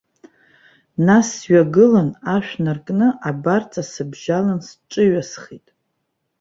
[1.05, 5.67] Нас сҩагылан ашә наркны, абарҵа сыбжьалан сҿыҩасхеит.